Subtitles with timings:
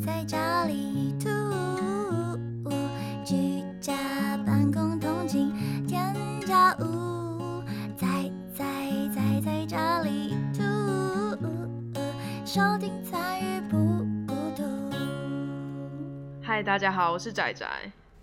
[0.00, 1.28] 在家里吐，
[3.22, 3.92] 居家
[4.46, 5.52] 办公通勤
[5.86, 6.14] 添
[6.46, 7.62] 加物，
[7.96, 8.06] 在
[8.56, 8.64] 在
[9.14, 10.62] 在在家里吐，
[12.46, 13.76] 收听参与不
[14.26, 14.64] 孤独。
[16.42, 17.66] 嗨，大家好，我是仔仔。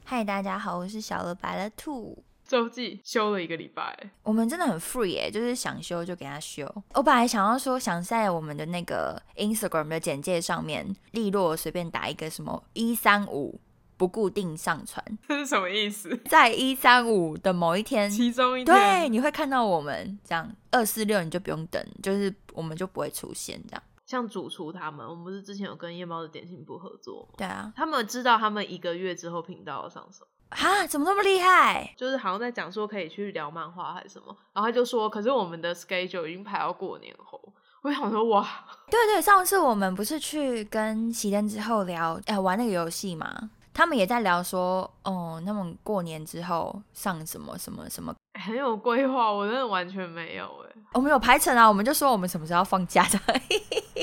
[0.03, 2.23] 嗨，大家好，我是小鹅白了兔。
[2.47, 6.65] 周记休了一个礼拜，我们真的很 free 哎，就是想休就给他休。
[6.93, 13.59] 我本来想要说，想在我们的那个 Instagram 的简介上面，利落随便打一个什么一三五
[13.97, 16.15] 不固定上传， 这是什么意思？
[16.29, 20.49] 在一三五的某一天，其中一天，对，你会看到我们这样。
[20.71, 23.83] 二四六你就不用等，就是我们就不会出现这样。
[24.05, 27.33] 像主厨他们，我们不是之前有跟夜猫的点心部合作吗？
[27.37, 30.25] 对啊，他们知道他们一个月之后频道要上手。
[30.49, 31.93] 哈，怎么那么厉害？
[31.97, 37.41] 就是好像在讲说可以去聊漫画还是什么，然后他就说，可是我们的 schedule 已经排到过年后。
[37.83, 38.45] 我想说，哇，
[38.89, 43.49] 对对，上次我们不是去跟熄灯之后聊，哎，玩那个游戏嘛？
[43.73, 50.66] 他们也在聊说，哦，他们过年之后上什么什么什么，很有规划，我真的完全没有哎。
[50.93, 53.19] 我们有排程啊，我们就说我们什么时候要放假的。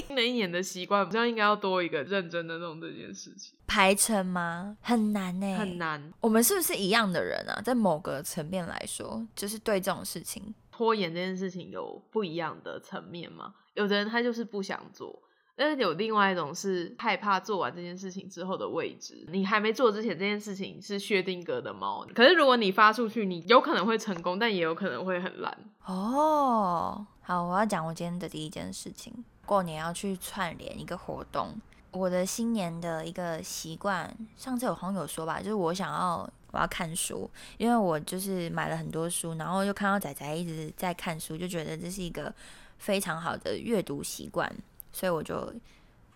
[0.07, 3.53] 新的一年的习惯，好像应该要多一个认真的弄这件事情。
[3.67, 4.77] 排程吗？
[4.81, 6.13] 很难呢，很难。
[6.21, 7.61] 我们是不是一样的人啊？
[7.65, 13.55] 在某个层面来说，就是对这种事情拖延这件事情有不一样的层面吗？
[13.75, 15.21] 有的人他就是不想做。
[15.57, 19.25] 但是有另外一种是害怕做完这件事情之后的未知。
[19.29, 22.05] 你还没做之前，这件事情是薛定谔的猫。
[22.15, 25.57] 可是如果你发出去，你有可能会成功，但也有可能会很烂。
[25.85, 29.13] 哦，好，我要讲我今天的第一件事情。
[29.47, 31.61] 过年要去串联一个活动，
[31.93, 42.35] 我的新年的一个习惯，上次有朋友说吧，就是我想要我要看书，因为我就是买了很多书，然后又看到仔仔一直在看书，就觉得这是一个
[42.79, 44.51] 非常好的阅读习惯。
[44.95, 45.53] 所以我就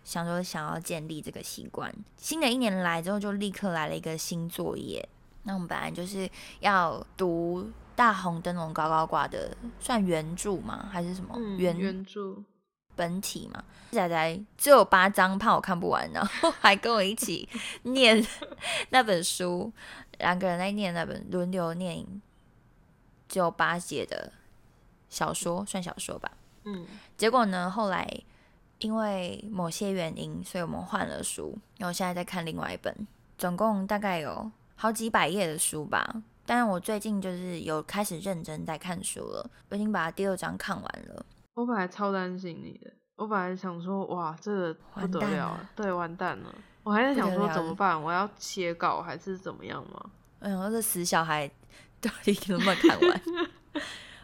[0.04, 1.92] 想说，想要建立这个习惯。
[2.16, 5.06] 新的一年来之后，就立刻来了一个新作业。
[5.42, 7.62] 那我们本来就是要读
[7.96, 10.88] 《大红灯笼高高挂》的，算原著吗？
[10.92, 12.36] 还是什么原原著
[12.94, 13.64] 本体嘛？
[13.90, 17.48] 仔仔只有八章，怕我看不完，然后还跟我一起
[17.82, 18.24] 念
[18.90, 19.72] 那本书，
[20.18, 22.06] 两个人在念那本轮流念，
[23.28, 24.32] 只有八节的
[25.08, 26.30] 小说，算小说吧。
[26.62, 26.86] 嗯，
[27.16, 28.22] 结果呢，后来。
[28.78, 32.94] 因为某些原因，所以我们换了书，然后现在在看另外一本，
[33.36, 36.22] 总共大概有好几百页的书吧。
[36.46, 41.26] 但是我最近就是有开始认真在看书了，我已经把第二章看完了。
[41.54, 46.54] 我本来超担心你的，我本来想说，哇，这个不得了，对，完蛋了。
[46.84, 50.10] 我还在想说怎么办，我要切稿还是怎么样吗？
[50.38, 51.50] 哎呦，这死小孩
[52.00, 53.22] 到底能不能看完？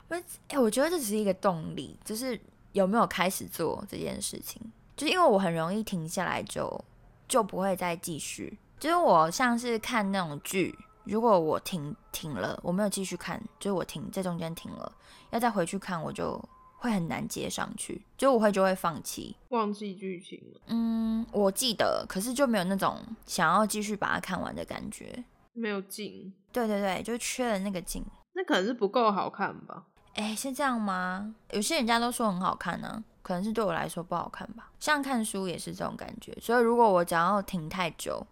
[0.08, 2.40] 我哎，我觉得这只是一个动力，就是。
[2.74, 4.60] 有没有开始做这件事情？
[4.96, 6.84] 就是因为我很容易停下来，就
[7.26, 8.58] 就不会再继续。
[8.78, 14.92] 就是我像是看那种剧，如果我停停了，我没有继续看，就是我停在中间停了，
[15.30, 16.36] 要再回去看，我就
[16.78, 20.60] 会很难接上去，就我会就会放弃，忘记剧情了。
[20.66, 26.32] 嗯，我记得，可是就没有那种想要继续把它看完的感觉，没有劲。
[26.52, 28.04] 对对对，就缺了那个劲。
[28.34, 29.84] 那可能是不够好看吧。
[30.14, 31.34] 哎，是这样吗？
[31.50, 34.70] 有些人家都说很好看呢，可能是对我来说不好看吧。
[34.78, 38.24] 像看书也是这种感觉，所以如果我只要停太久，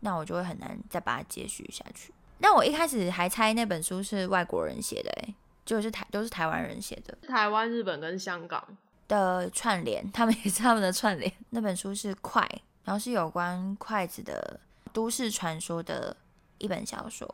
[0.00, 2.12] 那我就会很难再把它接续下去。
[2.38, 5.34] 那我一开始还猜那本书是外国人写的，哎，
[5.66, 8.62] 就是台都是台湾人写的，台湾、日本跟香港
[9.08, 11.30] 的串联，他们也是他们的串联。
[11.50, 12.40] 那本书是《筷》，
[12.84, 14.60] 然后是有关筷子的
[14.92, 16.16] 都市传说的
[16.58, 17.28] 一本小说。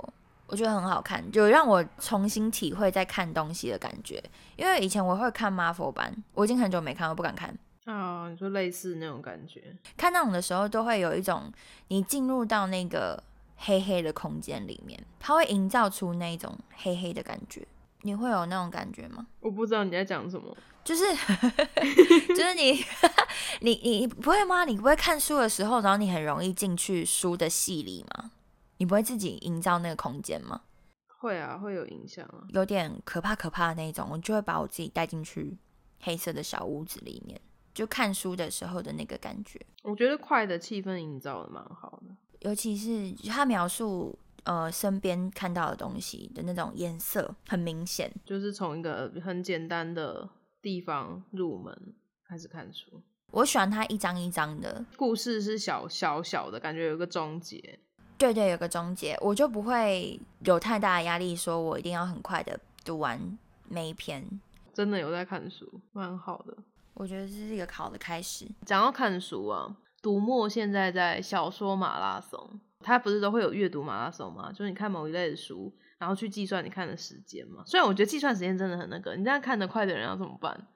[0.48, 4.22] 我觉得很好看，就让我重新体会在看东西的感觉。
[4.56, 7.56] 因为以前我会看 Marvel 版，我已经很久没看，我不敢看。
[7.84, 9.62] 啊，你说类似那种感觉？
[9.96, 11.52] 看那种的时候，都会有一种
[11.88, 13.22] 你进入到那个
[13.56, 17.66] 黑黑的空间里面，它会营造出那种黑黑的感觉。
[18.02, 19.26] 你会有那种感觉吗？
[19.40, 21.04] 我不知道你在讲什么，就是
[22.28, 22.84] 就是你
[23.60, 24.64] 你你不会吗？
[24.64, 28.30] 你不会看书的时候，然后你很容易进去书的戏里吗？
[28.78, 30.62] 你不会自己营造那个空间吗？
[31.18, 35.58] 会啊，会有影响啊，有点可怕可怕的那种，我就会把我自己带进去
[36.00, 37.40] 黑色的小屋子里面，
[37.72, 39.58] 就看书的时候的那个感觉。
[39.82, 50.28] 我觉得快的气氛营造的蛮好的，尤其是他描述呃身边看到的东西的那种颜色很明显，就是从一个很简单的
[50.60, 51.94] 地方入门
[52.28, 53.02] 开始看书。
[53.32, 57.80] 我喜欢它一张一张的故事是小小小的感觉，有一个终结。
[58.18, 63.20] 对对，有个终结，我就不会有太大的压力，说我一定要很快的读完
[63.68, 64.24] 每一篇。
[64.72, 66.56] 真的有在看书，蛮好的。
[66.94, 68.46] 我觉得这是一个好的开始。
[68.64, 74.50] 讲到看书啊，读墨现在在小说马拉松，它不是都会有阅读马拉松吗？
[74.50, 77.62] 就是你看某一类的书，然后去计算你看的时间嘛。
[77.66, 80.66] 虽然我觉得计算时间真的很那个，你这样看得快的人要怎么办？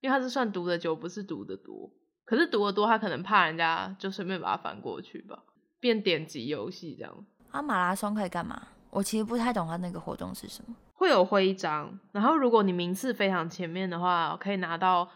[0.00, 1.90] 因为他是算读的久，不是读的多。
[2.24, 5.42] 可是读的多，他可能怕人家就随便把它翻过去吧，
[5.84, 7.14] 变点击游戏这样。
[7.50, 8.68] 啊，马拉松可以干嘛？
[8.88, 10.74] 我其实不太懂它那个活动是什么。
[10.94, 15.06] 会有徽章，然后如果你名次非常前面的话，可以拿到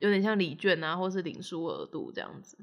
[0.00, 2.58] 有点像礼券啊，或是领书额度这样子。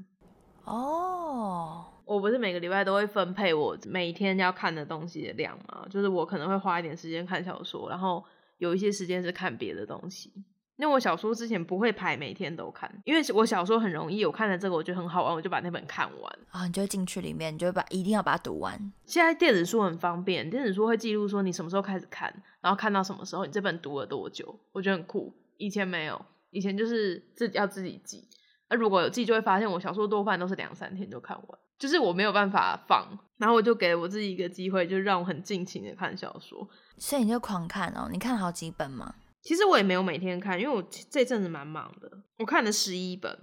[0.65, 8.23] 哦，我不是每个礼拜都会分配我每天要看的东西的量嘛，就是我可能会花一点时间看小说，然后
[8.59, 10.31] 有一些时间是看别的东西。
[10.77, 18.77] 因为我小说之前不会排每天都看，因为我小说很容易，我看了这个我觉得很好玩，我就把那本看完啊，你就进去里面，你就把一定要把它读完。
[19.05, 25.33] 现在电子书很方便，电子书会记录说你什么时候开始看，然后看到什么时候，你这本读了多久，我觉得很酷。
[25.57, 28.27] 以前没有，以前就是自己要自己记。
[28.69, 33.07] 那如果有记，就会发现我小说多半都是两三天就看完，就是我没有办法放，
[33.37, 36.67] 然后我就给我自己一个机会，就让我很尽情的看小说。
[36.97, 39.15] 所以你就狂看哦，你看好几本吗？
[39.45, 42.11] 其实我也没有每天看，因为我这阵子蛮忙的。
[42.39, 43.39] 我看了十一本，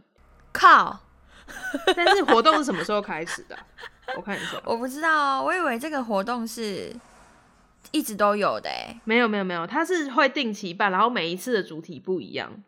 [0.52, 0.98] 靠！
[1.96, 3.56] 但是活动是什么时候开始的？
[4.16, 6.92] 我看一下，我不知道，我以为这个活动是
[7.92, 8.68] 一直都有的。
[8.68, 12.64] 哎，没有没有没有，它是会定期办，然后每一次的主题不一样。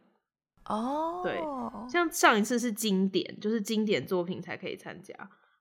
[0.66, 1.42] 哦，对，
[1.90, 5.12] 像上一次是经典，就是经典作品才可以参加。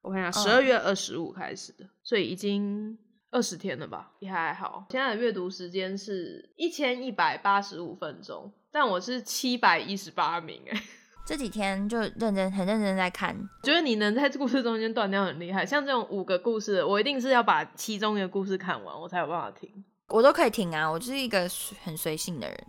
[0.04, 3.00] 我看一下，十二月二十五开始的，所以已经。
[3.34, 4.86] 二十天了吧，也还好。
[4.92, 10.84] 现在的阅读时间是一千一百八十五分钟，但我是七百一十八名哎。
[11.26, 15.66] 这几天就认真很认真在看，觉得你能在故事中间断掉很厉害。
[15.66, 19.84] 像这种五个故事，我一定是要把其中一个故事看完，我才有办法听。
[20.10, 21.50] 我都可以听啊，我就是一个
[21.82, 22.68] 很随性的人，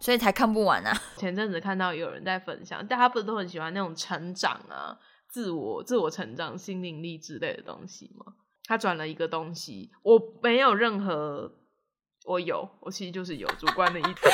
[0.00, 0.92] 所以才看不完啊。
[1.16, 4.98] 前阵子看到有人在分享，大家不是都很喜欢那种成长啊、
[5.28, 8.32] 自我、自我成长、心灵力之类的东西吗？
[8.66, 11.52] 他转了一个东西，我没有任何，
[12.26, 14.10] 我有，我其实就是有主观的意思。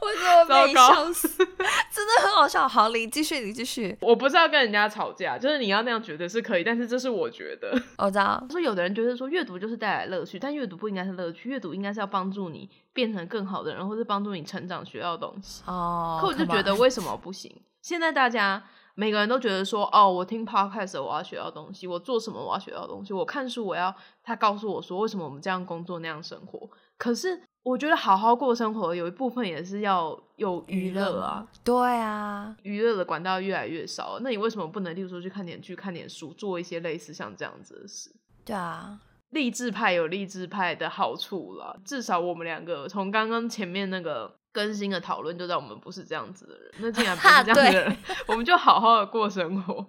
[0.00, 1.28] 我怎么 被笑死？
[1.38, 2.68] 真的很好笑。
[2.68, 3.96] 好，你继续，你继续。
[4.00, 7.72] 我不是要跟人家吵架，就是你要那样觉得是可以，但是这是我觉得。
[7.96, 15.62] 我知道，说有的人觉得说阅读就是带来乐趣，但阅读不应该是乐趣，阅读应该是要帮助你变成更好的人，或是帮助你成长学到东西。
[15.66, 16.18] 哦。
[16.20, 17.62] 可我就觉得为什么不行？
[17.80, 18.64] 现在大家。
[18.96, 26.70] 每个人都觉得说，哦，我听 podcast 我要学到东西，我做什么我要学到东西，我看书我要他告诉我说，为什么我们这样工作那样生活？
[26.96, 38.14] 可是我觉得好好过生活有一部分也是要有娱乐啊，对啊，娱乐的管道越来越少，那你为什么不能，例如说去看点剧、看点书，做一些类似像这样子的事？
[38.44, 39.00] 对啊，
[39.30, 44.36] 励志派有励志派的好处了，至少我们两个从刚刚前面那个。
[44.54, 47.96] 更新的讨论就在我们不是这样子的人，那竟然不是这样的人，
[48.28, 49.84] 我们就好好的过生活。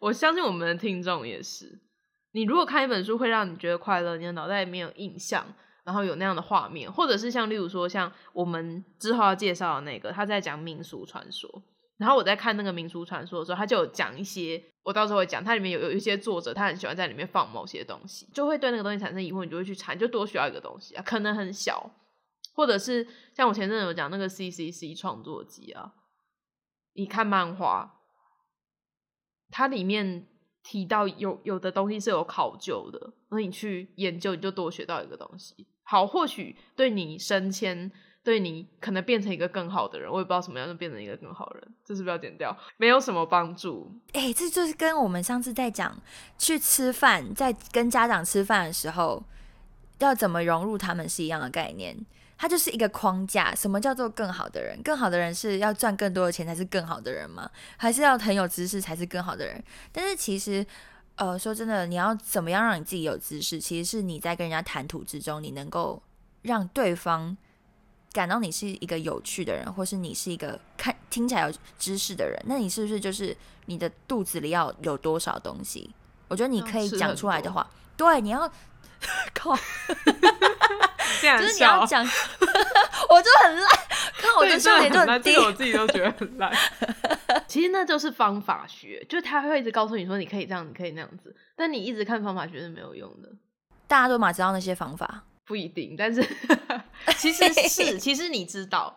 [0.00, 1.80] 我相信我们的听众也是。
[2.32, 5.46] 你如果看一本书会让你觉得快乐，你的脑袋里面有印象，
[5.84, 11.50] 然后有那样的画面，或者是像例如说像我们之后要介绍的那个，他在讲民俗传说，
[11.96, 21.90] 然后我在看那个民俗传说的时候，他就有讲一些，我到时候会讲，它里面有有一些作者他很喜欢在里面放某些东西，就会对那个东西产生疑惑，你就会去查，就多需要一个东西啊，可能很小。
[22.52, 25.94] 或者是像我前阵有讲那个 C C C 创作集啊，
[26.94, 28.00] 你看漫画，
[29.50, 30.26] 它里面
[30.62, 35.66] 提到有有的东西是有考究的，那你去研究，你就多学到一个东西。
[35.82, 37.90] 好，或许对你升迁，
[38.22, 42.56] 对你可能变成一个更好的人，我也不知道什么样就变成一个更好人，这是不要剪掉？
[42.76, 43.90] 没有什么帮助。
[44.12, 46.00] 哎，这就是跟我们上次在讲
[46.38, 49.22] 去吃饭，在跟家长吃饭的时候，
[49.98, 52.06] 要怎么融入他们是一样的概念。
[52.42, 53.54] 它就是一个框架。
[53.54, 54.76] 什么叫做更好的人？
[54.82, 57.48] 更好的人是要赚更多的钱才是更好的人吗？
[57.76, 59.62] 还是要很有知识才是更好的人？
[59.92, 60.66] 但是其实，
[61.14, 63.60] 呃，说真的，你要怎么样让你自己有知识？
[63.60, 66.02] 其实是你在跟人家谈吐之中，你能够
[66.42, 67.36] 让对方
[68.12, 72.36] 感到你是一个有趣的人，或是你是一个看听起来有知识的人。
[72.46, 75.88] 那你是不是就是你的肚子里要有多少东西？
[76.26, 78.52] 我觉得你可以讲出来的话，对，你要
[79.32, 79.56] 靠。
[81.38, 82.04] 就是你要讲，
[83.08, 83.68] 我就很烂，
[84.18, 86.52] 看我的笑点就很低，我自己都觉得很烂。
[87.46, 93.28] 其实那就是方法学，就是他会一直告诉你说你可以这样，你可以那样子，但你一直看方法学是没有用的。
[93.86, 96.22] 大家都嘛知道那些方法，不一定，但是
[97.18, 98.96] 其实是，其实你知道，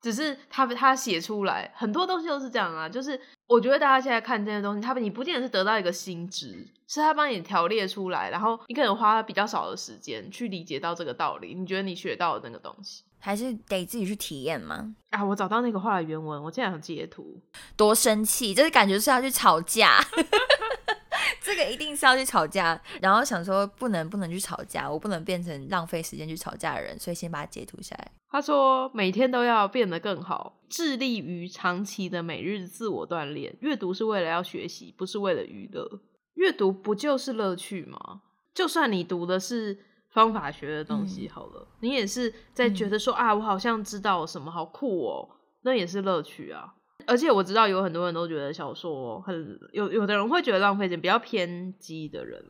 [0.00, 14.92] 只是他他写出来很多东西都是这样啊，就是我觉得大家现在看这些东西，他你不见得是得到一个新知，是他帮你条列出来，然后你可能花比较少的时间去理解到这个道理，你觉得你学到的那个东西，还是得自己去体验吗？
[15.10, 17.40] 啊，我找到那个话的原文，我竟然想截图，
[17.76, 20.04] 多生气，就是感觉是要去吵架。
[21.40, 28.10] 这个一定是要去吵架，然后想说不能不能去吵架，我不能变成浪费时间去吵架的人，所以先把它截图下来。
[28.28, 33.54] 他说每天都要变得更好，致力于长期的每日自我锻炼。
[33.60, 36.00] 阅读是为了要学习，不是为了娱乐。
[36.40, 38.22] 阅读不就是乐趣吗？
[38.54, 39.78] 就算你读的是
[40.08, 45.28] 方法学的东西，好了，你也是在觉得说啊，我好像知道什么，好酷哦，
[45.64, 46.74] 那也是乐趣啊。
[47.06, 52.42] 而且我知道有很多人都觉得小说很有，有的人会觉得浪费钱，比较偏激的人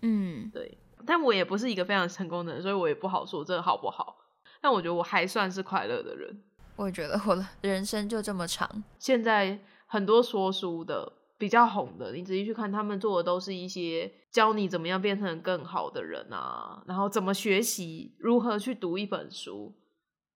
[0.00, 0.78] 嗯，对。
[1.06, 4.16] 但我也不是一个非常成功的人，所以我也不好说这个好不好。
[4.62, 6.42] 但我觉得我还算是快乐的人。
[6.76, 8.82] 我也觉得我的人生就这么长。
[8.98, 19.74] 现在很多说书的比较红的，你仔细去看，他们做的都是一些教你怎么样变成更好的人啊，然后怎么学习，如何去读一本书。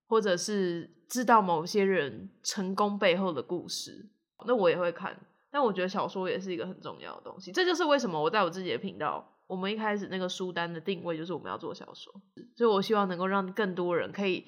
[0.06, 4.06] 或者是知道某些人成功背后的故事，
[4.46, 5.18] 那我也会看。
[5.50, 12.12] 但我觉得小说也是一个很重要的东西，这就是为什么我在我自己的频道，我们一开始那个书单的定位就是我们要做小说，
[12.54, 14.44] 所以我希望能够让更多人可以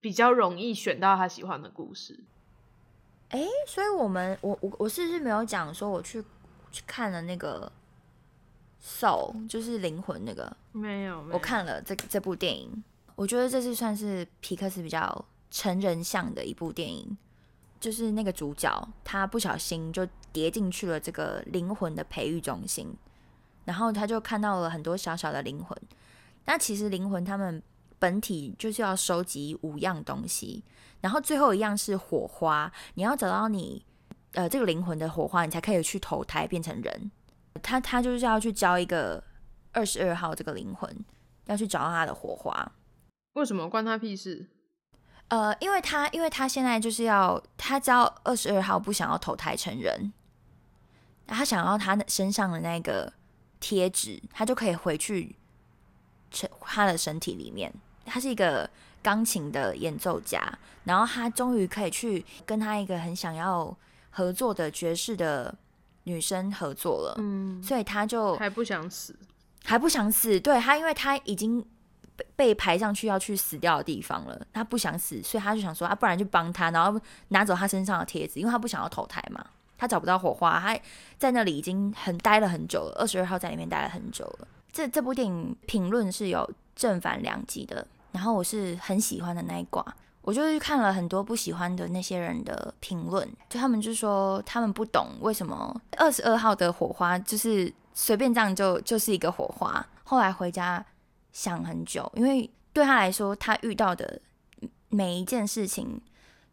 [0.00, 2.24] 比较容易选到他喜欢的故事。
[3.30, 6.22] 哎，所以我们我我我是不是没有讲说我去
[6.70, 7.70] 去看了那个
[8.82, 10.56] soul，就是灵魂那个？
[10.72, 12.84] 没有，我看了这这部电影。
[13.16, 17.16] 我觉得这是算是皮克斯比较成人向的一部电影，
[17.78, 22.96] 就是那个主角他不小心就跌进去了这个灵魂的培育中心，
[23.64, 25.76] 然后他就看到了很多小小的灵魂。
[26.46, 27.62] 那其实灵魂他们
[28.00, 30.64] 本体就是要收集五样东西，
[31.00, 33.86] 然后最后一样是火花，你要找到你
[34.32, 37.12] 呃这个灵魂的火花，你才可以去投胎变成人。
[37.62, 39.22] 他他就是要去教一个
[39.72, 41.04] 二十二号这个灵魂，
[41.44, 42.72] 要去找到他的火花。
[43.34, 44.48] 为什么关他屁事？
[45.28, 50.12] 呃，因为他，因为他现在就是要，他知道二十二号不想要投胎成人，
[51.26, 53.12] 他想要他身上的那个
[53.60, 55.36] 贴纸，他就可以回去
[56.30, 57.72] 成他的身体里面。
[58.10, 58.68] 他是一个
[59.02, 60.42] 钢琴的演奏家，
[60.84, 63.74] 然后他终于可以去跟他一个很想要
[64.10, 65.54] 合作的爵士的
[66.04, 67.14] 女生合作了。
[67.18, 69.14] 嗯，所以他就还不想死，
[69.64, 70.40] 还不想死。
[70.40, 71.64] 对他，因为他已经。
[72.36, 79.42] 被排上去要去死掉的地方了，他不想死，所以他就想说啊，不然就帮他，然后拿走他身上的贴纸，因为他不想要投胎嘛，
[79.78, 80.78] 他找不到火花，他
[81.16, 84.48] 在那里已经很待了很久了，二十二号在里面待了很久了。
[84.70, 89.84] 这这部电影评论是有正反两极的，然后我是很喜欢的那一卦，
[90.22, 100.84] 我就去看了很多不喜欢的那些人的评论，就他们就说他们不懂为什么二十二号的火花就是随便这样就就是一个火花，后来回家。
[101.32, 104.20] 想很久，因为对他来说，他遇到的
[104.88, 106.00] 每一件事情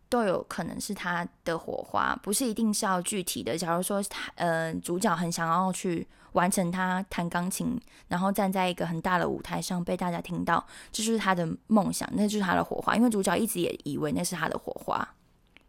[0.10, 3.58] 都有可能是他的火花，不是一定是要具体的。
[3.58, 12.96] 假如说他呃，主角很想要去完成他弹钢琴，然后站在一个很大的舞台上被大家听到，这就是他的梦想，那就是他的火花。
[12.96, 15.16] 因为主角一直也以为那是他的火花，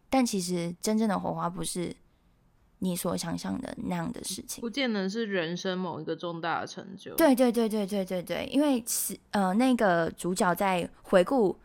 [0.09, 1.95] 但其实真正的火花不是。
[2.81, 7.13] 你所想象的那样的事情，不见得是人生某一个重大的成就。
[7.15, 11.59] 对对对对对对对，因为是呃，那个主角在回顾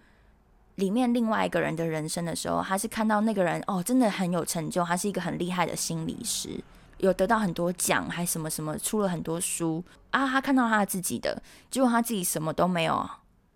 [0.77, 6.63] 里面另外一个人的人生的时候，他是看到那个人哦，真的很有成就，他是一个很厉害的心理师，
[6.99, 10.27] 有得到很多奖，还什么什么，出了很多书啊。
[10.27, 13.09] 他看到他自己的，结果他自己什么都没有，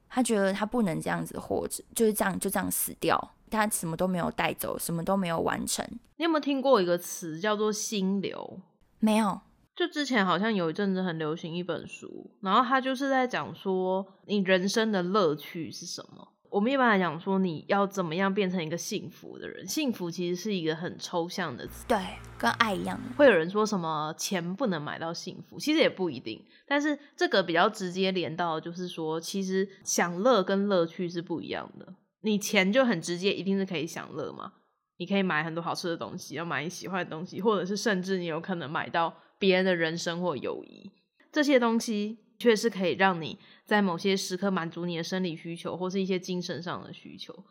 [0.08, 3.34] 他觉得他不能这样子活着，就是这样就这样死掉。
[3.50, 5.82] 他什么都没有带走，什么都没有完成。
[6.18, 8.60] 你有没有听过一个词叫做“心流”？
[9.00, 9.40] 没有。
[9.74, 16.28] 就之前好像有一阵子很流行一本书，然后他就是在讲说，你人生的乐趣是什么？
[16.50, 19.66] 我们一般来讲说，你要怎么样变成一个幸福的人？
[19.66, 21.98] 幸福其实是一个很抽象的词，对，
[22.38, 22.98] 跟爱一样。
[23.16, 26.42] 会有人说什么钱不能买到幸福，其实也不一定。
[26.66, 31.94] 但是这个比较直接连到，就是说，其实享乐跟乐趣是不一样的。
[32.22, 34.52] 你钱就很直接，一定是可以享乐嘛？
[34.96, 40.90] 你可以买很多好吃的东西，要买你喜欢的东西，或者是甚至你有可能买到别人的人生或友谊，
[41.30, 47.44] 这些东西却是可以让你在某些时刻满足你的生理需求，或是一些精神上的需求。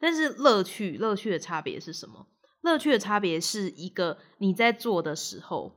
[0.00, 2.26] 但是乐趣，乐趣的差别是什么？
[2.62, 5.72] 乐趣的差别是一个你在做的时候，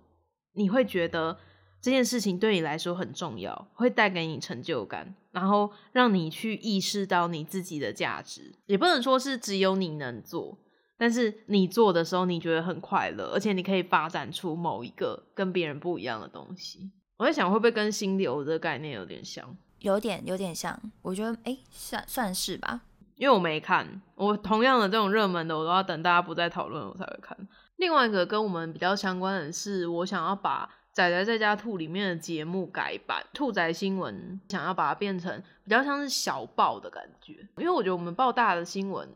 [0.54, 1.40] 你会觉得
[1.82, 8.54] 这件事情对你来说很重要，会带给你成就感，然后让你去意识到你自己的价值。
[8.68, 10.58] 也不能说是只有你能做，
[10.98, 16.92] 但是你做的时候你觉得很快乐，而且你可以发展出某一个跟别人不一样的东西。
[17.22, 19.56] 我在想，会不会跟心流的概念有点像？
[19.78, 20.76] 有点，有点像。
[21.04, 22.82] 我觉得，哎，算算是吧。
[23.14, 27.38] 因为我没看，我同样的这种热门的，我都要等大家不再讨论我才会看。
[27.76, 30.68] 另外一个跟我们比较相关的是，我想要把。
[30.94, 39.08] 仔仔在家兔里面的节目改版，兔仔新闻想要把它变成比较像是小报的感觉，因为我觉得我们报大的新闻，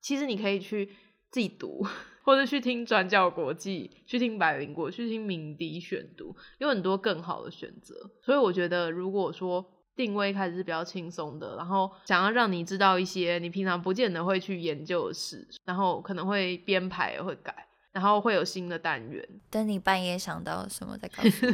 [0.00, 0.94] 其实你可以去
[1.34, 1.84] 自己读，
[2.22, 8.08] 或者去听转角国际，去听百灵果，去听鸣笛选读，有很多更好的选择。
[8.22, 17.66] 所以我觉得，如果说定位开始是比较轻松的，然后想要让你知道一些你平常不见得会去研究的事，然后可能会编排会改。
[17.94, 21.52] 然后会有新的单元，等你半夜想到什么再告诉我。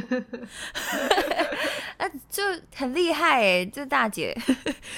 [2.01, 2.41] 那就
[2.75, 4.35] 很厉害哎，这大姐，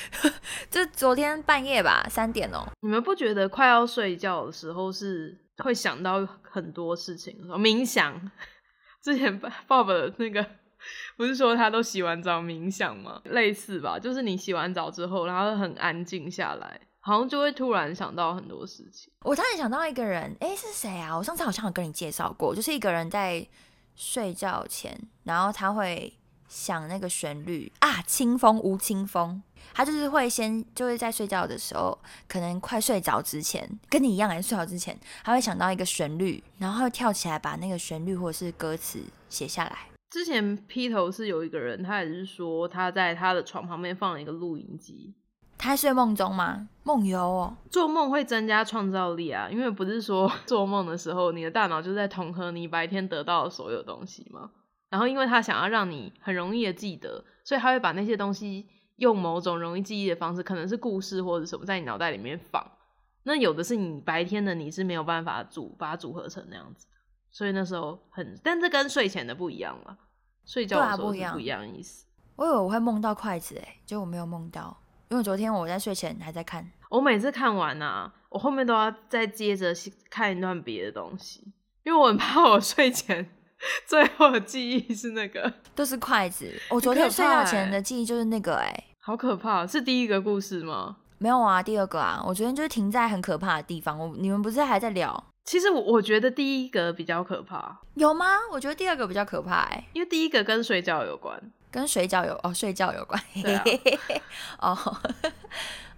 [0.72, 2.66] 就昨天半夜吧，三点哦。
[2.80, 7.38] 你们不觉得快要睡觉的时候是会想到很多事情？
[7.60, 8.32] 冥想，
[9.04, 10.46] 之前爸爸的那个
[11.18, 13.22] 不是说他都洗完澡冥想吗？
[13.26, 16.80] 类似吧，就是你洗完澡之后，然后很安静下来。
[17.06, 19.12] 好像就会突然想到很多事情。
[19.26, 21.18] 我突然想到一个人，哎，是谁啊？
[21.18, 23.46] 我上次好像有跟你介绍过，就是一个人在
[23.94, 26.18] 睡觉前，然后他会
[26.54, 29.42] 想那个旋律啊，清风无清风，
[29.74, 39.78] 他就是会先就会在睡觉的时候，可能快睡着之前，跟你一样，还是睡着之前，他会想到一个旋律，然后会跳起来把那个旋律或者是歌词写下来。
[40.12, 45.12] 之前披头是有一个人，他也是说他在他的床旁边放了一个录音机。
[45.58, 46.68] 他睡梦中吗？
[46.84, 54.52] 梦游哦，做梦会增加创造力啊，因为不是说 做梦的时候，你的大脑就在统合你白天得到的所有东西吗？
[54.94, 62.64] 然后，因为他想要让你很容易的记得，所以他会把那些东西用某种容易记忆的方式，可能是故事或者什么，在你脑袋里面放。
[63.24, 66.86] 那有的是你白天的你是没有办法组把它组合成那样子，
[67.32, 69.98] 所以那时候很，但这跟睡前的不一样了，
[70.46, 72.06] 睡觉的时候是不一样意思。
[72.36, 74.78] 我以为我会梦到筷子，哎，结果我没有梦到。
[75.10, 79.74] 因为昨天我在睡前还在看，我每次看完啊，我后面都要再接着
[80.12, 81.52] 看一段别的东西，
[81.84, 83.28] 因为我很怕我睡前
[83.86, 86.52] 最后的记忆是那个都是筷子。
[86.70, 89.66] 我昨天睡觉前的记忆就是那个，哎，好可怕！
[89.66, 90.98] 是第一个故事吗？
[91.18, 92.22] 没有啊，第二个啊。
[92.26, 93.98] 我昨天就是停在很可怕的地方。
[93.98, 95.24] 我你们不是还在聊？
[95.46, 98.26] 其实我我觉得第一个比较可怕，有吗？
[98.52, 101.38] 我觉得第二个比较可怕，哎，因为第一个跟睡觉有关。
[101.70, 103.20] 跟睡觉有哦，睡觉有关。
[104.60, 104.78] 哦，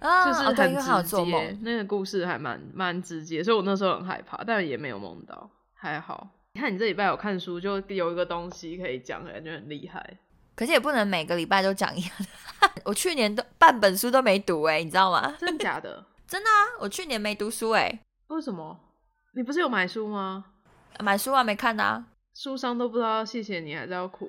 [0.00, 1.58] 就是很直接。
[1.60, 6.28] 那个故事还蛮蛮直接，所以我那时候很害怕，但也没有梦到，还好。
[6.56, 10.02] 你看你这礼拜有看书，就有一个东西可以讲，感觉很厉害。
[10.54, 12.70] 可是也不能每个礼拜都讲一样的。
[12.86, 15.36] 我去年都半本书都没读哎，你知道吗？
[15.38, 16.02] 真的假的？
[16.26, 16.80] 真的啊！
[16.80, 18.00] 我去年没读书哎。
[18.28, 18.80] 为什么？
[19.34, 20.46] 你不是有买书吗？
[21.00, 22.06] 买书啊，没看啊。
[22.34, 24.26] 书商都不知道谢谢你，还是要哭。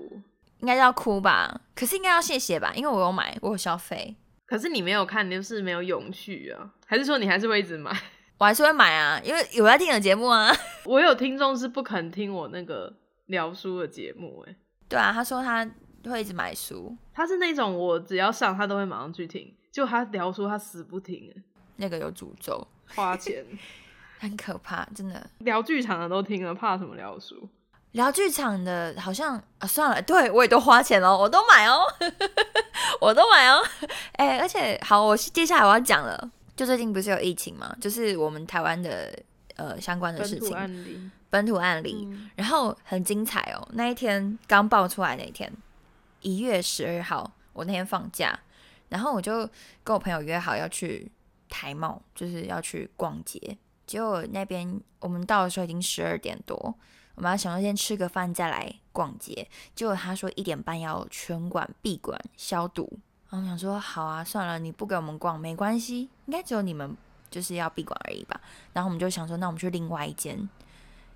[0.60, 4.18] 应该要哭吧，可是应该要谢谢吧，因为我有买，我有消费。
[4.46, 6.74] 可是你没有看，你就是没有勇气啊？
[6.86, 7.98] 还是说你还是会一直买？
[8.38, 10.52] 我还是会买啊，因为有在听的节目啊。
[10.86, 12.94] 我有听众是不肯听我那个
[13.28, 14.56] 聊书的节目，哎，
[14.88, 15.70] 对啊，他说他
[16.06, 21.42] 会一直买书，他是那种我只要上他都会马上去听，就他聊书他死不听，哎，
[21.78, 23.44] 那个有诅咒，花钱，
[24.20, 25.30] 很可怕，真的。
[25.40, 27.50] 聊剧场的都听了，怕什么聊书？
[27.94, 31.82] 聊剧场的，好像啊，算了，对我也都花钱哦，我都买哦，
[33.02, 33.62] 我都买哦，
[34.14, 39.18] 哎，而且好，我接下来我要讲了，就最近不是有疫情嘛，就是我们台湾的
[39.56, 45.50] 呃相关的事情，本土案例，本土案例，然后很精彩哦，那一天刚爆出来那一天，
[46.22, 48.38] 一月十二号，我那天放假，
[48.90, 49.48] 然后我就
[49.84, 51.10] 跟我朋友约好要去
[51.48, 56.76] 台贸，就是要去逛街，结果那边我们到的时候已经十二点多。
[57.16, 66.96] 我们要想要先吃个饭再来逛街，结果他说一点半要全馆闭馆消毒，然后想说好啊，算了，你不给我们逛没关系，应该只有你们
[67.30, 68.40] 就是要闭馆而已吧。
[68.74, 70.50] 然后我们就想说，那我们去另外一间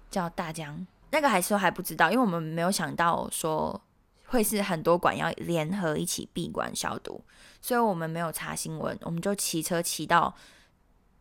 [0.09, 3.81] 叫大江，那个还说还不知道，因为我们没有想到说
[4.27, 7.21] 会是很多馆要联合一起闭馆消毒，
[7.61, 10.33] 所以我们没有查新闻，我们就骑车骑到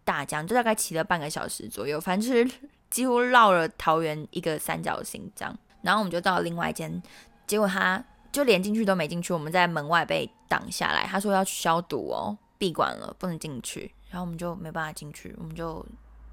[0.05, 2.59] 大江，就大概骑了半个小时左右，反正就是。
[2.91, 7.01] 几乎绕了桃园一个三角形这样，然后我们就到另外一间，
[7.47, 15.85] 结果他就连进去都没进去，我们在门外被挡下来，他说要消毒哦，闭馆了，不能进去，然后我们就没办法进去，我们就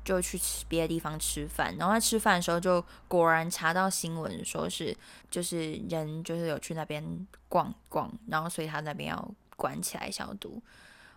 [0.06, 4.96] 就去吃别的地方吃饭，然后在吃饭的时候就果然查到新闻说是
[5.30, 10.62] 就是人就是有去那边逛逛，然后所以他那边要关起来消毒。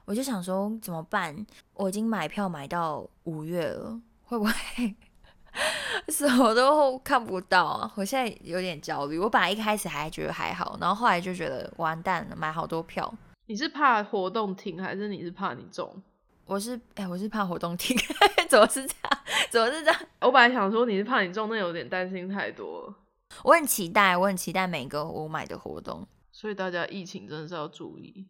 [0.07, 1.47] 我就想说怎么办？
[1.75, 4.53] 我已经买票买到五月了，会不会
[6.09, 7.93] 什么都看不到啊？
[7.97, 9.19] 我现在有点焦虑。
[9.19, 13.13] 我本来一开始还觉得还好，然后后来就觉得完蛋了，买好多票。
[13.47, 16.03] 你是怕活动停，还是你是怕你中？
[16.47, 17.97] 我是哎，我是怕活动停，
[18.49, 19.21] 怎么是这样？
[19.51, 20.01] 怎么是这样？
[20.21, 22.95] 我本来想说你是怕你中，那有点担心太多了。
[23.45, 26.07] 我很期待，我很期待每个我买的活动。
[26.33, 28.27] 所以大家疫情真的是要注意。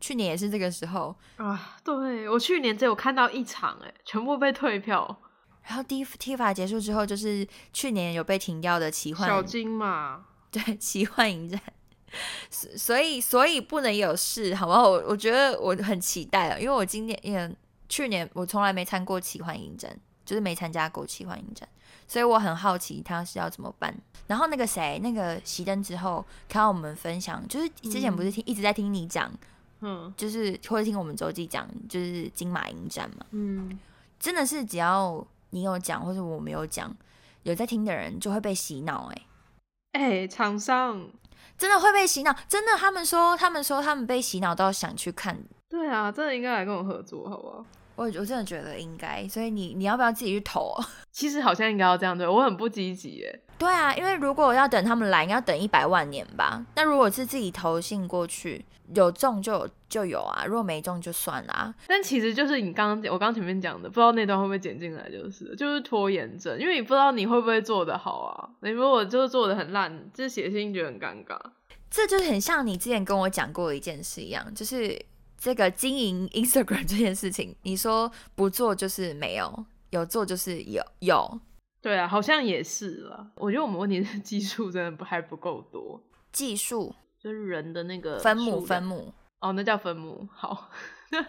[0.00, 5.16] 去年也是这个时候啊，对我去年只有看到一场，哎，全部被退票。
[5.64, 11.60] 然后 T T 法结束之后，就是去年有被停掉的奇幻小金嘛， 对，奇幻影展。
[12.50, 14.82] 所以所以不能有事，好不好？
[14.82, 17.56] 我我觉得我很期待啊，因为我今年也
[17.88, 19.96] 去年我从来没参过奇幻影展，
[20.26, 21.66] 就是没参加过奇幻影展，
[22.06, 23.96] 所以我很好奇他是要怎么办。
[24.26, 29.32] 然后那个谁，那个熄灯之后，看到我们分享，就是之前不是听一直在听你讲。
[29.80, 33.26] 嗯，就是或者听我们周记讲，就是金马影展嘛。
[33.30, 33.78] 嗯，
[34.20, 36.94] 真的是只要你有讲，或者我没有讲，
[37.44, 39.10] 有在听的人就会被洗脑。
[39.12, 39.22] 哎，
[39.92, 41.08] 哎，厂商
[41.56, 45.38] 真的会被洗脑，真的，他们说，他们说他们被洗脑到想去看。
[45.68, 47.64] 对啊，真的应该来跟我合作，好不好？
[47.94, 50.74] 我我真的觉得应该，所以你你要不要自己去投？
[51.12, 53.40] 其实好像应该要这样对，我很不积极耶。
[53.58, 56.64] 对啊，因为如果要等他们来，应该要等一百万年吧。
[56.74, 61.72] 那如果是自己投信过去，有中就有就有啊，如果没中就算啦。
[61.86, 68.48] 但其实就是你刚刚我刚前面讲的，不知道那段会不会剪进来，就是就是拖延症，因为你不知道你会不会做得好啊。
[68.62, 71.38] 你如果就是做的很烂，就写信觉得很尴尬。
[71.88, 74.98] 这就很像你之前跟我讲过的一件事一样，就是。
[75.42, 81.40] 这个经营 Instagram 这件事情，你说不做就是没有，有做就是有有。
[81.80, 83.32] 对啊，好像也是了。
[83.34, 86.00] 我觉得我们问题是技术真的不还不够多。
[86.30, 90.28] 技术就是人的那个分母分母哦，那叫分母。
[90.32, 90.70] 好，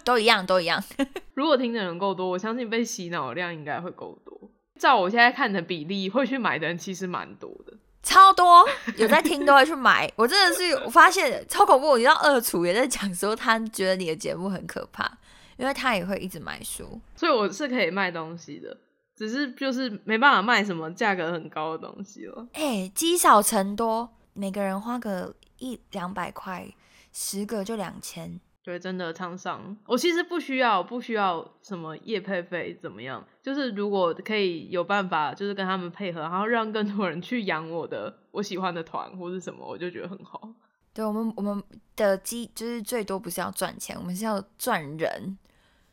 [0.05, 0.79] 都一样都一样。
[1.33, 4.51] 如果听的人够多，我相信被洗脑量应该会够多。
[4.79, 7.73] 照我现在看的比例，会去买的人其实蛮多的。
[8.03, 11.97] 超多有在听都会去买， 我真的是我发现超恐怖。
[11.97, 15.09] 你知道二厨也在讲说他觉得你的节目很可怕，
[15.57, 18.77] 因为他也会一直买书，所以我是可以卖东西的，
[19.15, 22.45] 只是就是没办法卖什么价格很高的东西了。
[22.53, 26.67] 哎，积少成多，每个人花个一两百块，
[27.13, 28.39] 十个就两千。
[28.63, 33.21] 对，真的唱上，我其实不需要，不需要什么业配费怎么样？
[33.41, 40.49] 就是如果可以有办法，就是跟他们配合，然后让更多人去养我的我喜欢的团或是什么，我就觉得很好。
[40.93, 41.61] 对我们，我们
[41.97, 45.37] 的基就是最多不是要赚钱，我们是要赚人。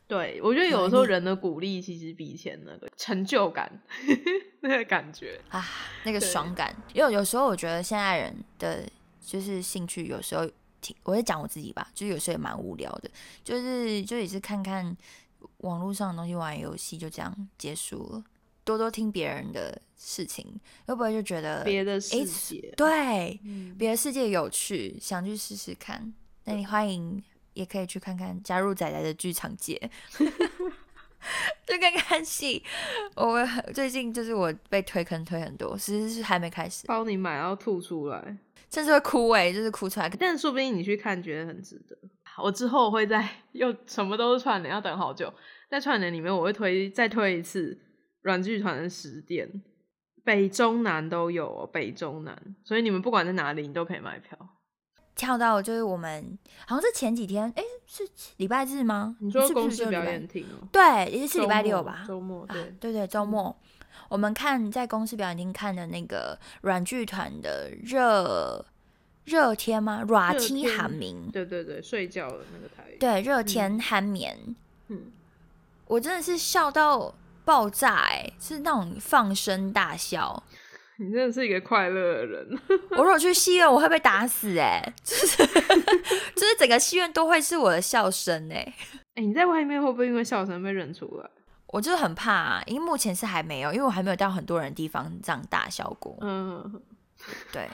[0.07, 3.83] 对我觉得有的时候人的鼓励其实比钱那个成就感
[4.63, 5.65] 那个感觉啊，
[6.05, 6.73] 那个爽感。
[6.93, 8.89] 因为有时候我觉得现在人的
[9.21, 10.49] 就是兴趣有时候。
[11.03, 13.11] 我会讲我自己吧，就有时候也蛮无聊的，
[13.45, 14.97] 就是就也是看看
[15.59, 18.25] 网络上的东西，玩游戏就这样结束了。
[18.63, 20.47] 多多听别人的事情，
[20.87, 23.41] 会不会就觉得别的世界对，
[23.77, 26.13] 别的世界有趣，想去试试看？
[26.45, 27.21] 那你欢迎
[27.55, 29.91] 也可以去看看，加入仔仔的剧场界，
[31.67, 32.63] 就看看戏。
[33.17, 38.37] 我最近就是我被推坑推很多，其实是还没开始，包你买要吐出来。
[38.71, 40.09] 甚至会哭哎，就是哭出来。
[40.09, 41.97] 但说不定你去看，觉得很值得。
[42.43, 45.33] 我之后会在 又什么都是串联，要等好久。
[45.69, 47.79] 在串联里面，我会推再推一次
[48.23, 49.49] 软剧团的十店，
[50.25, 54.39] 北中南都有，北中南，所以你们不管在哪里，你都可以买票。
[55.17, 59.17] 跳到就是我们好像是前几天，哎，是礼拜日吗？
[59.21, 60.67] 你说公司表演厅哦？
[60.73, 62.05] 对，也是礼拜六吧？
[62.07, 63.55] 周末对对对，周末。
[64.09, 68.65] 我们看在公司表演厅看的那个软剧团的热
[69.25, 70.03] 热天吗？
[70.09, 71.31] 软天寒眠。
[71.31, 72.91] 对对对，睡觉的那个台。
[72.99, 74.57] 对，热天酣眠。
[74.89, 75.13] 嗯，
[75.87, 80.43] 我真的是笑到爆炸哎，是那种放声大笑。
[80.99, 82.59] 你真的是一个快乐的人。
[82.93, 88.75] 我如果去戏院，我会被打死哎，就是 就是整个戏院都会是我的笑声哎。
[89.15, 91.31] 哎，你在外面会不会因为笑声被认出来？
[91.73, 96.17] 我就是很怕，啊，因为目前是还没有，因为我还没有到很多人地方这样大笑过。
[96.21, 96.83] 嗯，
[97.53, 97.71] 对，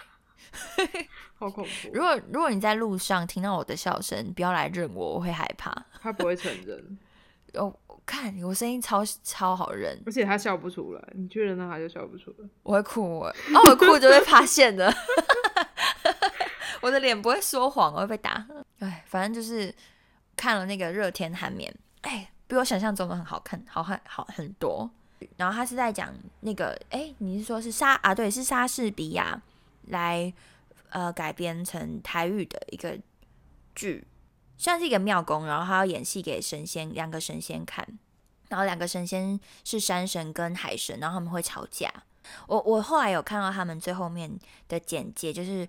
[1.38, 1.90] 好恐怖。
[1.94, 5.74] 如果如果你在路上听到我的笑声，不要来认我，我会害怕。
[6.02, 6.98] 他不会承认。
[7.54, 11.02] 哦，看我声音超超好认，而且他笑不出来。
[11.14, 12.46] 你确认那他就笑不出来。
[12.64, 13.34] 我会哭，哦，
[13.70, 14.92] 我哭就被发现的。
[16.82, 18.46] 我的脸不会说谎，我会被打。
[18.80, 19.74] 哎，反正就是
[20.36, 22.30] 看了那个热天寒眠，哎。
[22.46, 24.88] 比我想象中的很好看，好看好很多。
[25.36, 28.14] 然后他是在讲那个，哎，你是说是莎啊？
[28.14, 29.40] 对，是莎士比亚
[29.88, 30.32] 来
[30.90, 32.98] 呃改编成台语的一个
[33.74, 34.06] 剧，
[34.58, 37.86] 像是一个庙公，然后他要演戏给神仙两个神仙看，
[38.48, 41.90] 然后两个神仙是山神跟海神，然后他们会吵架。
[42.46, 45.66] 我我后来有看到他们最后面的简介，就是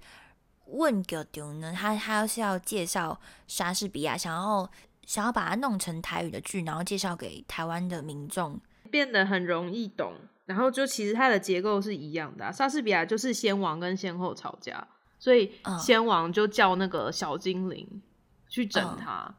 [0.66, 4.70] 问狗丢呢，他他是要介绍莎士比亚，想要
[5.08, 8.62] 想要把它弄成台语的剧，然后介绍给台湾的民众。
[8.92, 10.14] 变得很容易懂，
[10.46, 12.52] 然后就其实它的结构是一样的。
[12.54, 18.02] 莎士比亚就是先王跟先后吵架，所以先王就叫那个小精灵
[18.48, 19.34] 去整他，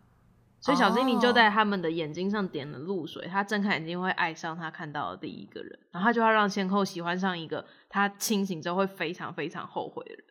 [0.60, 10.24] 所以小精灵就在他们的眼睛上点了露水，他睁开眼睛会爱上他看到的第一个人，然后他就要让先后喜欢上一个他清醒之后会非常非常后悔的人。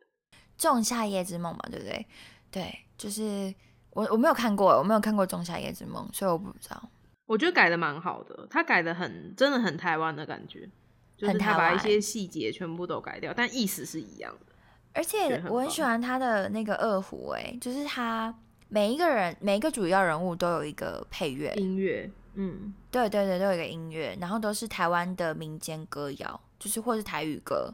[0.58, 2.06] 仲夏夜之梦嘛，对不对？
[2.52, 3.54] 对，就是
[3.98, 6.80] 我我没有看过，我没有看过仲夏夜之梦，所以我不知道。
[7.26, 10.70] 我觉得改的蛮好的，他改的很，真的很台湾的感觉，
[11.18, 14.54] 就是他把一些细节全部都改掉，但意思是一样的。
[14.94, 18.32] 而且我很喜欢他的那个二胡，哎，就是他
[18.70, 27.74] 每一个人每一个主要人物都有一个配乐音乐，嗯，对对对，都有一个音乐，然后都是台湾的民间歌谣，就是或是台语歌，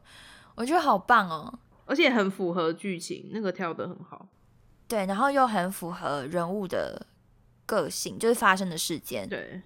[0.56, 1.54] 我觉得好棒哦，
[1.86, 4.26] 而且很符合剧情，那个跳的很好，
[4.88, 7.08] 对，然后又很符合人物的。
[7.66, 9.62] 个性就是发生的事件，对，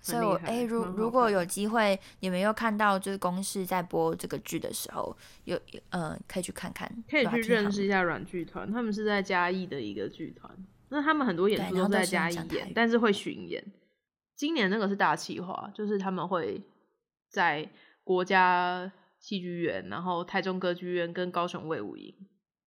[0.00, 10.48] 所以我哎，如如果有机会，你们又看到就是公视在播这个剧的时候，有嗯，可以去看看，可以去认识一下软剧团，他们是在嘉义的一个剧团，
[10.90, 13.62] 那他们很多演出都在嘉义演，但是会巡演。
[14.36, 16.62] 今年那个是大企划，就是他们会
[17.28, 17.68] 在
[18.04, 22.14] 国家戏剧院、然后台中歌剧院跟高雄卫武营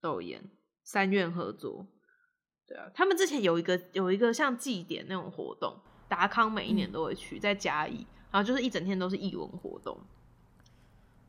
[0.02, 0.44] 都有演，
[0.86, 1.86] 三院合作。
[2.66, 10.00] 对啊，他们之前有一个有一个像祭典那种活动，达康每一年都会去，在嘉义，然后就是一整天都是艺文活动。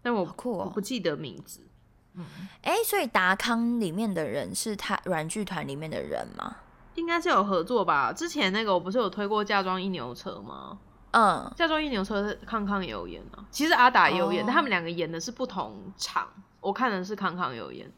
[0.00, 0.24] 但我
[0.72, 1.66] 不记得名字。
[2.14, 2.24] 嗯，
[2.62, 6.56] 哎，所以达康里面的人是他软剧团里面的人吗？
[6.94, 8.10] 应该是有合作吧。
[8.10, 10.78] 之前那个我不是有推过嫁妆一牛车吗？
[11.10, 13.44] 嗯，嫁妆一牛车康康也有演啊。
[13.50, 16.26] 其实阿达也有演，但他们两个演的是不同场。
[16.60, 17.92] 我看的是康康有演。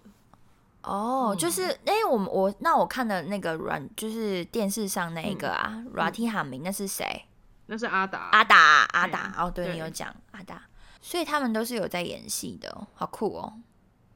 [0.82, 7.24] 哦，就是哎，我我那我看的那个软，就是电视上那个啊，软体喊名那是谁？
[7.66, 9.34] 那是阿达，阿达，阿达。
[9.36, 10.62] 哦，对你有讲阿达，
[11.00, 13.60] 所以他们都是有在演戏的，好酷哦。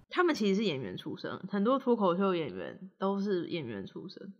[0.08, 4.32] 他们其实是演员出身，很多脱口秀演员都是演员出身，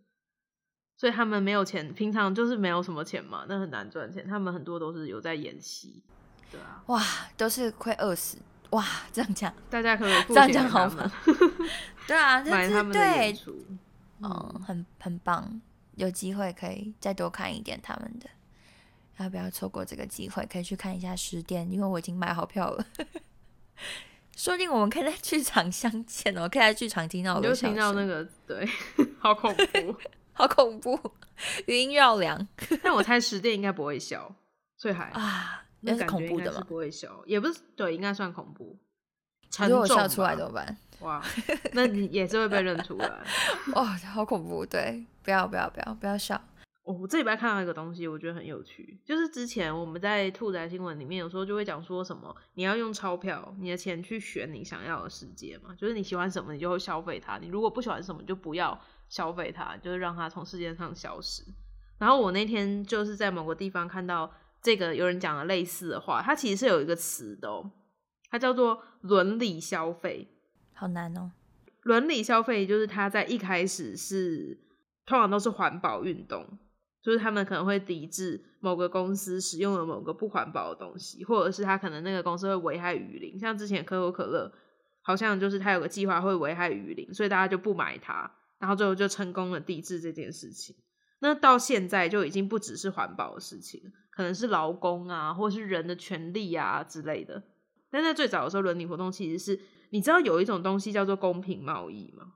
[0.97, 4.25] 所以他们没有钱，平常就是没有什么钱嘛，那很难赚钱。
[4.25, 6.03] 他们很多都是有在演戏，
[6.51, 7.01] 对啊，哇，
[7.35, 8.37] 都是快饿死。
[8.73, 11.11] 哇，这样讲，大家可以这样讲好吗？
[12.07, 13.55] 对啊，买他们的演出，
[14.19, 15.61] 嗯，很很棒，
[15.95, 18.27] 有机会可以再多看一点他们的，
[19.17, 20.45] 要不要错过这个机会？
[20.51, 22.85] 可以去看一下十点，因为我已经买好票了。
[24.35, 28.67] 说不定我们可以在剧场相见哦，可以在剧场听到我，就听到那个，对，
[29.19, 29.95] 好恐怖，
[30.33, 30.99] 好恐怖，
[31.67, 32.47] 余音绕梁。
[32.81, 34.35] 但我猜十店应该不会笑，
[34.77, 35.62] 所以还啊。
[35.83, 36.65] 那是恐怖的吗？
[36.67, 38.77] 不会笑，也不是，对，应该算恐怖。
[39.69, 40.77] 如果笑出来怎么办？
[41.01, 41.23] 哇，
[41.73, 43.23] 那你也是会被认出来。
[43.75, 44.65] 哦，好恐怖！
[44.65, 46.41] 对，不要不要不要不要笑。
[46.81, 61.43] 我这礼拜看到一个东西，我觉得很有趣，就是之前我们在兔仔新闻里面有时候就会讲说什么，你要用钞票，你的钱去选你想要的世界嘛，就是你喜欢什么，你就会消费它；你如果不喜欢什么，就不要消费它，就是让它从世界上消失。
[61.99, 64.33] 然后我那天就是在某个地方看到。
[64.63, 67.69] 这个有人讲了类似的话，它其实是有一个词的，哦，
[68.31, 70.27] 它叫做伦理消费，
[70.73, 71.33] 好难哦。
[71.81, 74.57] 伦理消费就是它在一开始是
[75.05, 76.57] 通常都是环保运动，
[77.01, 84.49] 就是他们可能会抵制某个公司使用了某个不环保的东西，或者是他可能那个公司会危害雨林，像之前可口可乐
[85.01, 90.73] 好像就是他有个计划会危害雨林，所以大家就不买它，然后最后就成功了抵制这件事情。
[91.23, 93.81] 那到现在就已经不只是环保的事情。
[94.11, 97.41] 可能是劳工啊，或是人的权利啊之类的。
[97.89, 99.59] 但在最早的时候，伦理活动其实是，
[99.89, 102.33] 你知道有一种东西叫做公平贸易吗？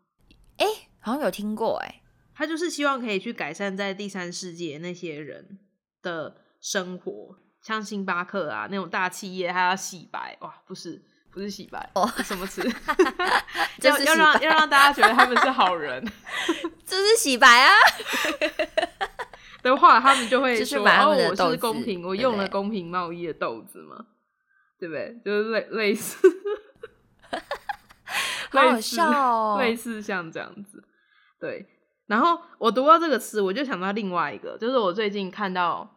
[0.57, 0.65] 哎，
[0.99, 2.01] 好像有听过哎。
[2.33, 5.59] 他就是希望可以去改善在第三世界那些人
[6.01, 11.03] 的生活，像星巴克啊那种大企业，他要洗白哇，不是
[11.37, 12.67] 不是洗白哦，什么词？
[13.83, 16.03] 要要让要让大家觉得他们是好人，
[16.83, 17.73] 这是洗白啊。
[19.61, 24.05] 的话，他们就会说：“哦，我是公平，我用了公平贸易的豆子嘛，
[24.79, 25.15] 对不对？
[25.23, 26.17] 就是类类似，
[28.49, 30.83] 好好笑哦，类似像这样子。
[31.39, 31.67] 对，
[32.07, 35.87] 然后我读到这个词，我就想到另外一个，就是我最近看到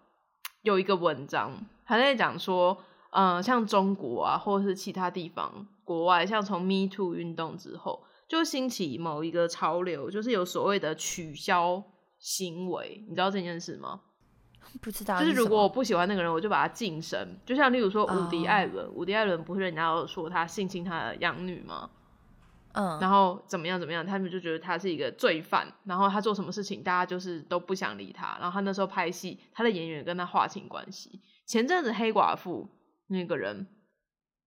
[0.62, 1.53] 有一个文章，
[1.87, 11.83] 他在讲说，嗯，像中国啊，或者是其他地方国外，像从 Me Too 运动之后，就兴起某一个潮流，就是有所谓的取消
[12.18, 14.01] 行为，你知道这件事吗？
[14.81, 17.37] 不知道，就是如果我不喜欢那个人，我就把他晋升。
[17.44, 21.90] 就像例如说伍迪·艾伦，伍迪·艾伦不是人家有说他性侵他的养女吗？
[22.75, 28.37] 嗯，然后怎么样怎么样，他们就觉得他是一个罪犯，然后他做什么事情，大家就是都不想理他。
[28.38, 31.20] 然后他那时候拍戏，他的演员跟他划清关系。
[31.46, 32.68] 前阵子黑寡妇
[33.11, 33.66] 那个人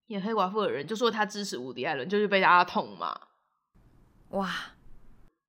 [0.08, 3.20] 演黑寡妇的人就说他支持伍迪·艾伦，就是被大家痛骂。
[4.30, 4.52] 哇！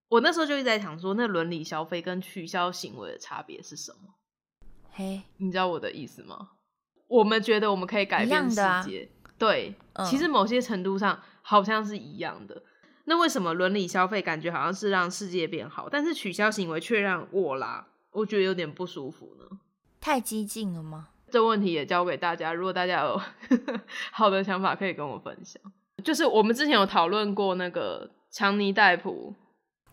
[0.09, 4.15] 我那时候就一直在想说，那伦理消费跟取消行为的差别是什么？
[4.91, 6.51] 嘿，你知道我的意思吗？
[7.09, 9.75] 我们觉得我们可以改变世界，对，
[10.09, 12.63] 其实某些程度上好像是一样的。
[13.05, 19.59] 那为什么伦理消费感觉好像是让世界变好，但是取消行为却让我啦，我觉得有点不舒服呢？
[20.01, 21.11] 太激进了吗？
[21.35, 23.21] 这问题也交给大家，如果大家有
[24.13, 25.61] 好的想法，可以跟我分享。
[26.05, 29.35] 就是我们之前有讨论过那个强尼戴普，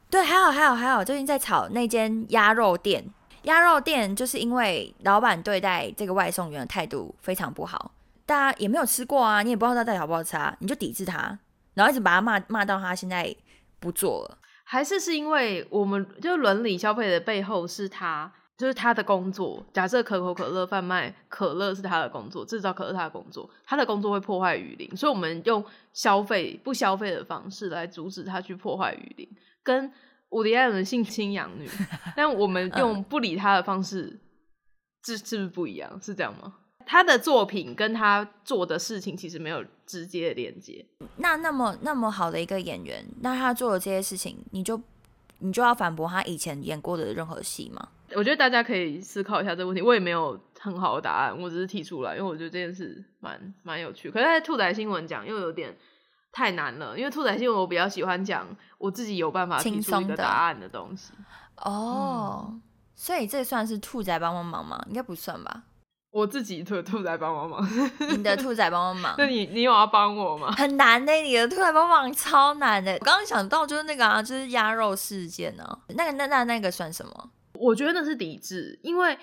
[0.08, 3.04] 对，还有还有还有，最近在炒那间鸭肉店。
[3.46, 7.92] 鸭肉店就是因为老板对待这个外送员的态度非常不好，
[8.28, 11.40] 大家也没有吃过啊，你也不知道他到底好不好吃啊，你就抵制他，
[11.74, 13.36] 然后一直把他骂骂到他现在
[13.80, 19.66] 不做了，还是是因为我们就伦理消费的背后是他，就是他的工作。
[19.74, 29.28] 假设可口可乐贩卖可乐是他的工作，制造可乐他的工作，他的工作会破坏雨林，所以我们用消费不消费的方式来阻止他去破坏雨林，
[29.64, 29.92] 跟。
[30.32, 31.70] 伍迪·艾伦性侵养女，
[32.16, 34.18] 但我们用不理他的方式，
[35.04, 36.00] 这是不是不一样？
[36.02, 36.54] 是这样吗？
[36.86, 40.86] 他的作品跟他做的事情其实没有直接的连接。
[41.18, 44.82] 那那么那么好的一个演员，那他做的这些事情，你就
[45.40, 47.90] 你就要反驳他以前演过的任何戏吗？
[48.16, 49.82] 我觉得大家可以思考一下这个问题。
[49.82, 54.10] 我也没有很好的答案，我只是提出来，因为我觉得这件事蛮蛮有趣。
[54.10, 55.78] 可是，在兔仔新闻讲又有点。
[56.34, 58.48] 太难了，因为兔仔新闻我比较喜欢讲
[58.78, 61.12] 我自己有办法提出一个答案的东西。
[61.58, 62.58] 哦，
[62.96, 64.82] 所以这算是兔仔帮帮忙吗？
[64.88, 65.64] 应该不算吧。
[66.10, 67.70] 我自己兔兔仔帮帮忙，
[68.16, 69.16] 你的兔仔帮帮忙。
[69.18, 70.54] 那你你有要帮我吗？
[70.54, 72.94] 很难的，你的兔仔帮忙超难的。
[72.94, 75.80] 我刚刚想到就是那个啊，就是鸭肉事件呢。
[75.90, 77.30] 那个那那那个算什么？
[77.62, 79.18] 我觉得那是抵制，因为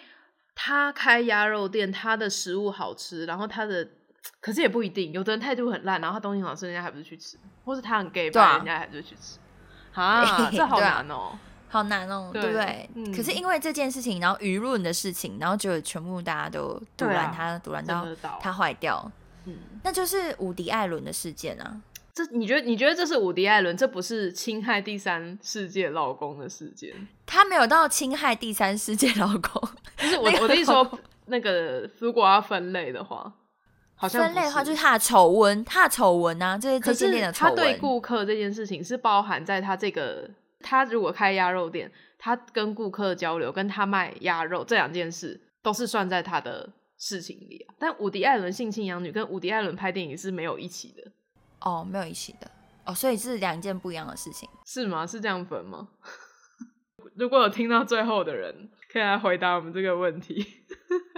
[0.55, 3.89] 他开鸭肉店，他的食物好吃，然后他的。
[4.41, 9.39] 可是也不一定，有的人态度很烂，然后他东西好吃，人家还不是去吃；或是他很 gay，吧，人家还是去吃。
[9.95, 12.91] 啊， 这好难哦，好难哦，对不对？
[13.17, 18.07] 可是因为这件事情，然后舆论的事情，然后就全部大家都堵拦他，堵拦到
[18.41, 19.11] 他坏掉。
[19.47, 21.81] 嗯，那就是伍迪·艾伦的事件啊。
[22.19, 22.67] 这你觉得？
[22.67, 23.77] 你觉得这是伍迪·艾伦？
[23.77, 26.93] 这不是侵害第三世界老公的事件？
[27.25, 29.69] 他没有到侵害第三世界老公。
[29.97, 33.33] 就是我我的意思说，那个如果要分类的话。
[34.01, 37.57] 好像分类的话，就是他的丑闻，他的丑闻啊，这些这间店的丑闻。
[37.57, 47.75] 他对顾客这件事情是包含在他这个，他如果开鸭肉店，他跟顾客交流，跟他卖鸭肉这两件事，都是算在他的事情里啊。
[47.77, 51.11] 但伍迪·艾伦性侵养女跟伍迪·艾伦拍电影是没有一起的
[51.61, 52.51] 哦，没有一起的
[52.85, 55.07] 哦，所以是两件不一样的事情，是吗？
[55.07, 55.89] 是这样分吗？
[57.17, 60.47] 如果有听到最后的人，可以来回答我们这个问题。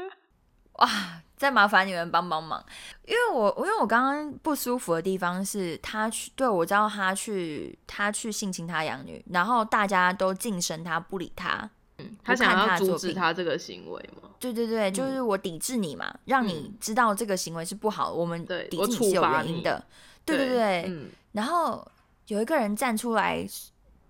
[0.80, 0.88] 哇！
[1.36, 2.62] 再麻烦你们帮帮忙，
[3.06, 14.28] 因为我因为我刚刚不舒服的地方是他去对我知道他去他去性侵他养女，然后大家都晋升他不理他，嗯，他想要阻止他这个行为吗？
[14.38, 19.82] 对对对，就是我抵制你嘛，让你知道这个行为是不好，我们抵制你是有原因的，
[20.24, 20.92] 对对对，
[21.32, 21.86] 然后
[22.26, 23.46] 有一个人站出来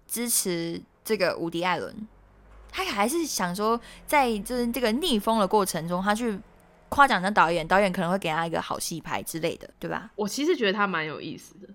[0.06, 2.08] 支持这个无敌艾伦，
[2.70, 6.38] 他还是想说在就是这个逆风的过程中，他去。
[6.92, 10.10] 夸奖那导演，导演可能会给他一个好戏拍之类的，对吧？
[10.16, 11.68] 我其实觉得他蛮有意思的。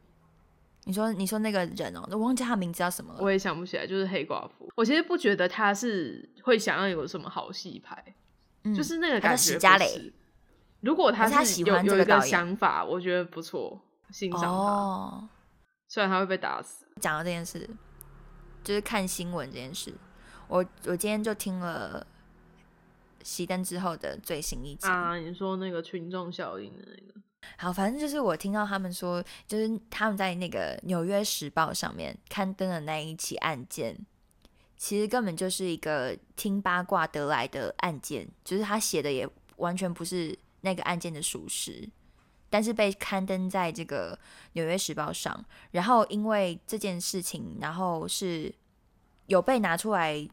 [0.83, 3.19] 你说，你说那个人哦，我忘记他名字叫什么了。
[3.21, 4.69] 我也想不起来，就是黑寡妇。
[4.75, 8.03] 我其实不觉得他是会想要有什么好戏拍，
[8.75, 9.41] 就是那个感觉。
[9.41, 10.11] 史嘉蕾。
[10.81, 15.29] 如果他是有有一个想法，我觉得不错，欣赏他。
[15.87, 16.85] 虽然他会被打死。
[17.01, 17.69] 讲到这件事，
[18.63, 19.93] 就是看新闻这件事，
[20.47, 22.05] 我我今天就听了。
[23.23, 27.19] 熄灯之后的最新一集啊，你说那个群众效应的那个，
[27.57, 33.97] 好，反正就是我听到他们说，就是他们在那个《纽约时报》上面刊登的那一起案件，
[34.77, 41.89] 其实根本就是一个听八卦得来的案件，就是他写的也完全不是那个案件的属实，
[42.49, 44.15] 但是被刊登在这个
[44.53, 48.53] 《纽约时报》上，然后因为这件事情，然后是
[49.27, 50.27] 有被拿出来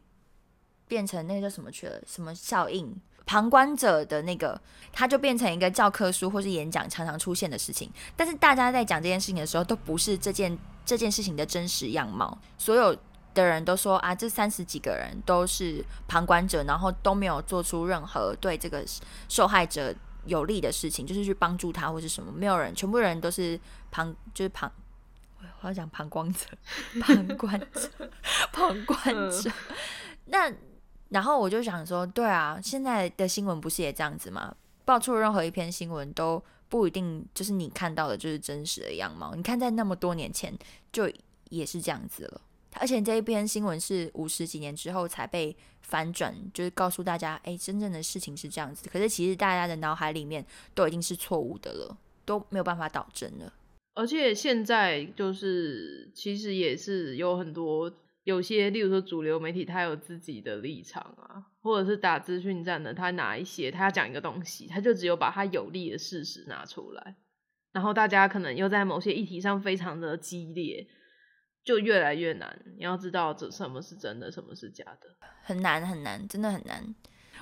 [0.87, 2.01] 变成那个叫什么去了？
[2.05, 2.95] 什么效应？
[3.25, 4.59] 旁观者的那个，
[4.91, 7.89] 它就变成一个教科书或是演讲常常出现的事情。
[8.17, 12.37] 但是大家在讲这件事情的时候，都不是这件这件事情的真实样貌。
[12.57, 12.93] 所有
[13.33, 18.83] 的人都说啊，这三十几个人都是旁观者，然后都没有做出任何对这个
[19.29, 19.95] 受害者
[20.25, 22.31] 有利的事情，就是去帮助他或是什么。
[22.31, 23.59] 没有人，全部人都是
[23.91, 24.71] 旁，就是旁，
[25.61, 26.47] 我要讲旁观者，
[27.01, 28.09] 旁观者，
[28.53, 29.51] 旁观者。
[30.25, 30.53] 那。
[31.09, 34.55] 然后我就想说，对啊，现在的新闻不是也这样子吗？
[34.83, 39.35] 爆出任何一篇新闻都不一定就是你看到的就是真实的样貌。
[39.35, 40.51] 你看，在那么多年前
[40.91, 41.07] 就
[41.49, 42.41] 也是这样子了。
[42.79, 48.89] 而且这一篇新闻是五十几年之后才被反转，就是告诉大家，哎，真正的事情是这样子。
[48.89, 53.53] 可是其实大家的脑海里面都已经是错误的了，都没有办法导正了。
[53.95, 57.91] 而且现在就是其实也是有很多。
[58.25, 67.17] 有些，例如说主流媒体，他有自己的立场啊，或者是打资讯战的，他拿一些，他要讲一个东西，他就只有把他有利的事实拿出来，
[67.73, 70.87] 然后大家可能又在某些议题上非常的激烈，
[71.63, 72.57] 就越来越难。
[72.77, 75.07] 你要知道这什么是真的，什么是假的，
[75.43, 76.83] 很难很难，真的很难。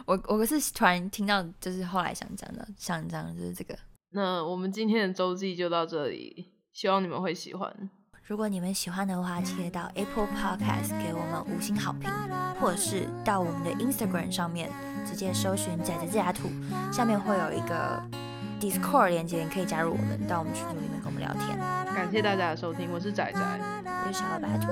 [0.05, 3.77] 我我可是突然听到，就是后来想讲的，想讲就是这个。
[4.11, 7.89] 那我们今天的周记就到这里，希望你们会喜欢。
[8.23, 12.09] 如果你们喜欢的话，记得到 Apple Podcast 给我们五星好评，
[12.59, 14.71] 或者是到我们的 Instagram 上面
[15.05, 16.49] 直接搜寻“仔仔自家土”，
[16.93, 18.01] 下面会有一个
[18.61, 21.57] Discord 连接，你可以加入我们，到我们群组里面跟我们聊天。
[21.95, 24.71] 感谢大家的收听，我是仔仔，我是小白兔，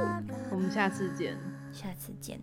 [0.51, 1.35] 我们下次见，
[1.73, 2.39] 下次见。